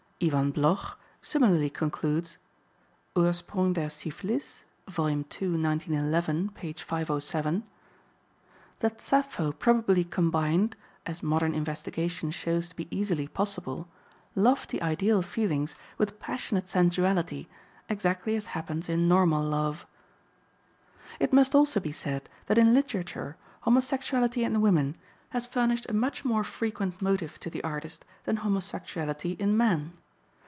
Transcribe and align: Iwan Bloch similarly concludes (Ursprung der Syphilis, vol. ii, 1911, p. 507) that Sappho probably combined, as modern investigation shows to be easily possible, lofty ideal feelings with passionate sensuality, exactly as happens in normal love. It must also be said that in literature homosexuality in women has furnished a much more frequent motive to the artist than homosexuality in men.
Iwan 0.23 0.51
Bloch 0.51 0.99
similarly 1.23 1.71
concludes 1.71 2.37
(Ursprung 3.17 3.73
der 3.73 3.89
Syphilis, 3.89 4.63
vol. 4.87 5.07
ii, 5.09 5.15
1911, 5.15 6.49
p. 6.49 6.73
507) 6.73 7.63
that 8.81 9.01
Sappho 9.01 9.51
probably 9.51 10.03
combined, 10.03 10.75
as 11.07 11.23
modern 11.23 11.55
investigation 11.55 12.29
shows 12.29 12.69
to 12.69 12.75
be 12.75 12.87
easily 12.95 13.27
possible, 13.27 13.87
lofty 14.35 14.79
ideal 14.79 15.23
feelings 15.23 15.75
with 15.97 16.19
passionate 16.19 16.69
sensuality, 16.69 17.47
exactly 17.89 18.35
as 18.35 18.45
happens 18.53 18.87
in 18.89 19.07
normal 19.07 19.43
love. 19.43 19.87
It 21.19 21.33
must 21.33 21.55
also 21.55 21.79
be 21.79 21.91
said 21.91 22.29
that 22.45 22.59
in 22.59 22.75
literature 22.75 23.37
homosexuality 23.61 24.43
in 24.43 24.61
women 24.61 24.97
has 25.29 25.47
furnished 25.47 25.87
a 25.89 25.93
much 25.95 26.23
more 26.23 26.43
frequent 26.43 27.01
motive 27.01 27.39
to 27.39 27.49
the 27.49 27.63
artist 27.63 28.05
than 28.25 28.35
homosexuality 28.45 29.31
in 29.39 29.57
men. 29.57 29.93